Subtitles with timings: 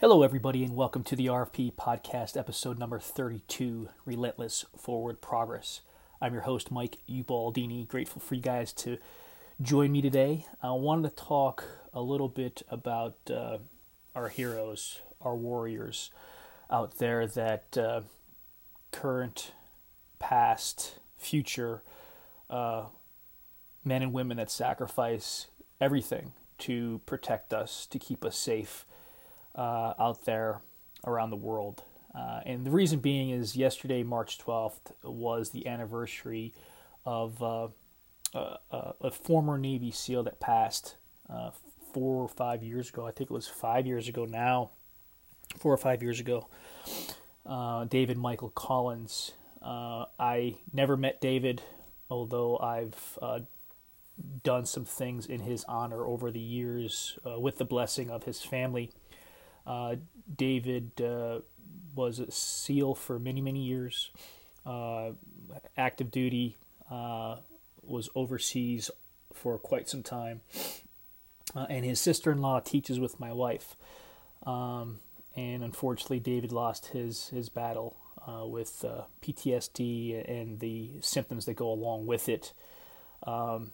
[0.00, 5.82] Hello, everybody, and welcome to the RFP podcast, episode number 32 Relentless Forward Progress.
[6.22, 7.86] I'm your host, Mike Ubaldini.
[7.86, 8.96] Grateful for you guys to
[9.60, 10.46] join me today.
[10.62, 13.58] I wanted to talk a little bit about uh,
[14.14, 16.10] our heroes, our warriors
[16.70, 18.00] out there that uh,
[18.92, 19.52] current,
[20.18, 21.82] past, future
[22.48, 22.84] uh,
[23.84, 25.48] men and women that sacrifice
[25.78, 28.86] everything to protect us, to keep us safe
[29.54, 30.60] uh, out there
[31.06, 31.82] around the world.
[32.14, 36.52] Uh, and the reason being is yesterday, March 12th, was the anniversary
[37.04, 37.68] of uh,
[38.34, 40.96] uh, uh a former Navy SEAL that passed
[41.28, 41.50] uh,
[41.92, 43.06] four or five years ago.
[43.06, 44.70] I think it was five years ago now,
[45.58, 46.48] four or five years ago.
[47.88, 49.32] David Michael Collins.
[49.62, 51.62] I never met David,
[52.08, 53.18] although I've
[54.44, 58.90] done some things in his honor over the years with the blessing of his family.
[59.66, 59.96] Uh,
[60.36, 61.40] David uh,
[61.94, 64.10] was a SEAL for many, many years,
[64.66, 65.10] uh,
[65.76, 66.56] active duty,
[66.90, 67.36] uh,
[67.82, 68.90] was overseas
[69.32, 70.40] for quite some time.
[71.54, 73.76] Uh, and his sister in law teaches with my wife.
[74.46, 75.00] Um,
[75.34, 78.84] and unfortunately, David lost his, his battle uh, with
[79.22, 82.52] PTSD and the symptoms that go along with it.
[83.26, 83.72] Um,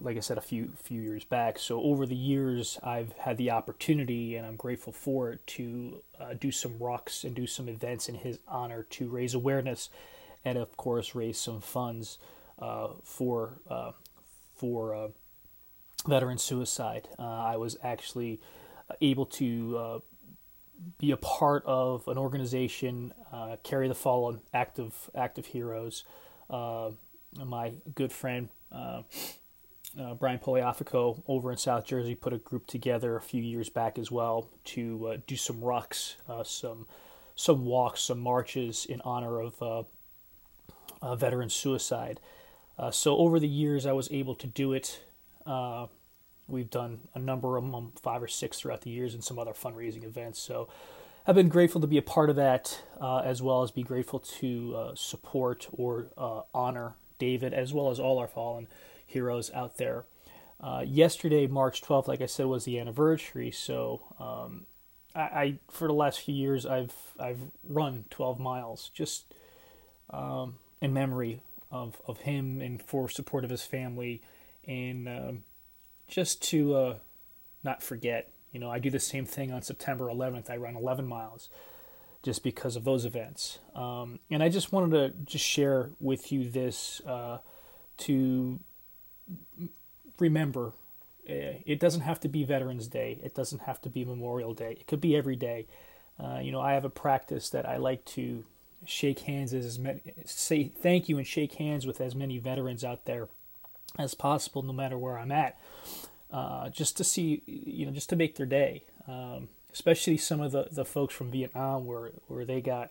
[0.00, 1.58] like I said a few few years back.
[1.58, 6.34] So over the years, I've had the opportunity, and I'm grateful for it, to uh,
[6.34, 9.90] do some rucks and do some events in his honor to raise awareness,
[10.44, 12.18] and of course raise some funds
[12.58, 13.92] uh, for uh,
[14.56, 15.08] for uh,
[16.06, 17.08] veteran suicide.
[17.18, 18.40] Uh, I was actually
[19.00, 20.02] able to
[20.98, 23.12] be a part of an organization,
[23.62, 26.04] carry the fallen, active active heroes.
[26.50, 29.02] my good friend uh,
[30.18, 34.10] Brian Poliafico over in South Jersey put a group together a few years back as
[34.10, 36.86] well to uh, do some rucks, uh, some
[37.34, 42.20] some walks, some marches in honor of uh, veteran suicide.
[42.78, 45.00] Uh, so over the years, I was able to do it.
[45.46, 45.86] Uh,
[46.48, 49.52] we've done a number of them, five or six throughout the years, and some other
[49.52, 50.40] fundraising events.
[50.40, 50.68] So
[51.26, 54.92] I've been grateful to be a part of that, as well as be grateful to
[54.94, 56.08] support or
[56.52, 58.66] honor David, as well as all our fallen
[59.08, 60.04] heroes out there.
[60.60, 63.50] Uh, yesterday, March 12th, like I said, was the anniversary.
[63.50, 64.66] So um,
[65.14, 69.32] I, I, for the last few years, I've I've run 12 miles just
[70.10, 74.20] um, in memory of of him and for support of his family,
[74.66, 75.42] and um,
[76.06, 76.94] just to uh,
[77.64, 78.30] not forget.
[78.52, 80.48] You know, I do the same thing on September 11th.
[80.50, 81.50] I run 11 miles
[82.22, 83.58] just because of those events.
[83.74, 87.38] Um, and I just wanted to just share with you this uh,
[87.98, 88.58] to
[90.18, 90.72] remember
[91.28, 93.18] eh, it doesn't have to be Veterans Day.
[93.22, 94.72] It doesn't have to be Memorial Day.
[94.80, 95.66] It could be every day.
[96.22, 98.44] Uh, you know, I have a practice that I like to
[98.84, 103.04] shake hands as many, say thank you and shake hands with as many veterans out
[103.04, 103.28] there
[103.98, 105.58] as possible, no matter where I'm at,
[106.32, 108.82] uh, just to see, you know, just to make their day.
[109.06, 112.90] Um, especially some of the, the folks from Vietnam, where where they got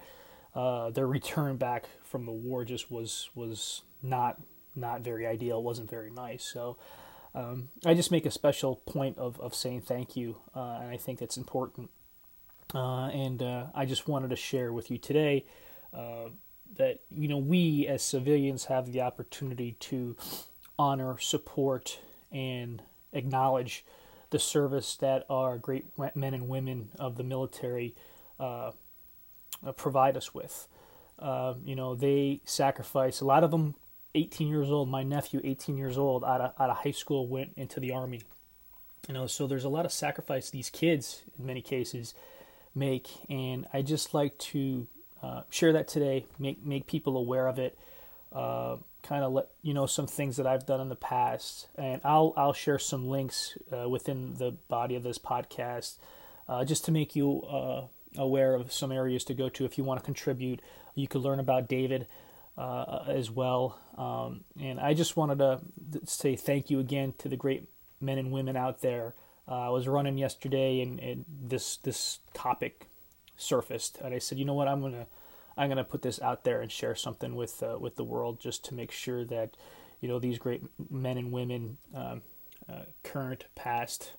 [0.55, 4.39] uh, their return back from the war, just was was not
[4.77, 6.43] not very ideal, wasn't very nice.
[6.43, 6.77] So
[7.35, 10.97] um, I just make a special point of, of saying thank you, uh, and I
[10.97, 11.89] think that's important.
[12.73, 15.45] Uh, and uh, I just wanted to share with you today
[15.93, 16.29] uh,
[16.75, 20.15] that you know we as civilians have the opportunity to
[20.77, 21.99] honor, support,
[22.31, 22.81] and
[23.13, 23.85] acknowledge
[24.29, 25.85] the service that our great
[26.15, 27.95] men and women of the military
[28.39, 28.71] uh,
[29.75, 30.67] provide us with.
[31.19, 33.21] Uh, you know, they sacrifice.
[33.21, 33.75] A lot of them
[34.15, 34.89] 18 years old.
[34.89, 38.21] My nephew, 18 years old, out of, out of high school, went into the army.
[39.07, 42.13] You know, so there's a lot of sacrifice these kids, in many cases,
[42.75, 44.87] make, and I just like to
[45.23, 47.77] uh, share that today, make make people aware of it,
[48.33, 52.01] uh, kind of let you know some things that I've done in the past, and
[52.03, 55.97] I'll I'll share some links uh, within the body of this podcast,
[56.49, 57.83] uh, just to make you uh,
[58.17, 60.61] aware of some areas to go to if you want to contribute.
[60.95, 62.07] You could learn about David
[62.57, 63.79] uh, as well.
[63.97, 65.61] Um, and I just wanted to
[66.05, 67.69] say thank you again to the great
[68.01, 69.13] men and women out there.
[69.47, 72.87] Uh, I was running yesterday, and, and, this this topic
[73.37, 75.05] surfaced, and I said, you know what, I'm gonna
[75.55, 78.65] I'm gonna put this out there and share something with uh, with the world, just
[78.65, 79.55] to make sure that
[80.01, 82.23] you know these great men and women, um,
[82.69, 84.11] uh, current, past,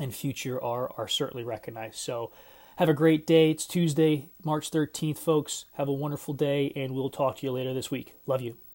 [0.00, 1.96] and future, are are certainly recognized.
[1.96, 2.30] So.
[2.78, 3.50] Have a great day.
[3.50, 5.64] It's Tuesday, March 13th, folks.
[5.72, 8.14] Have a wonderful day, and we'll talk to you later this week.
[8.24, 8.54] Love you.